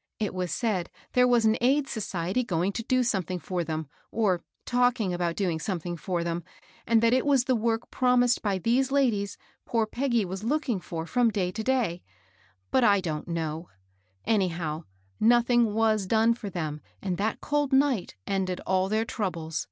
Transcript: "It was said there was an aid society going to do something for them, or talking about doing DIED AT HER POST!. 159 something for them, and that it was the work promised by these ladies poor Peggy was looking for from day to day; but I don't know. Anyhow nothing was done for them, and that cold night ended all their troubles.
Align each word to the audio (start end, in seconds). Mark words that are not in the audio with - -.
"It 0.18 0.32
was 0.32 0.52
said 0.54 0.88
there 1.12 1.28
was 1.28 1.44
an 1.44 1.58
aid 1.60 1.86
society 1.86 2.42
going 2.42 2.72
to 2.72 2.82
do 2.82 3.02
something 3.02 3.38
for 3.38 3.62
them, 3.62 3.90
or 4.10 4.42
talking 4.64 5.12
about 5.12 5.36
doing 5.36 5.58
DIED 5.58 5.64
AT 5.68 5.68
HER 5.68 5.74
POST!. 5.80 6.04
159 6.08 6.24
something 6.24 6.24
for 6.24 6.24
them, 6.24 6.70
and 6.86 7.02
that 7.02 7.12
it 7.14 7.26
was 7.26 7.44
the 7.44 7.54
work 7.54 7.90
promised 7.90 8.40
by 8.40 8.56
these 8.56 8.90
ladies 8.90 9.36
poor 9.66 9.84
Peggy 9.84 10.24
was 10.24 10.42
looking 10.42 10.80
for 10.80 11.04
from 11.04 11.30
day 11.30 11.52
to 11.52 11.62
day; 11.62 12.02
but 12.70 12.84
I 12.84 13.02
don't 13.02 13.28
know. 13.28 13.68
Anyhow 14.24 14.84
nothing 15.20 15.74
was 15.74 16.06
done 16.06 16.32
for 16.32 16.48
them, 16.48 16.80
and 17.02 17.18
that 17.18 17.42
cold 17.42 17.70
night 17.74 18.14
ended 18.26 18.60
all 18.64 18.88
their 18.88 19.04
troubles. 19.04 19.68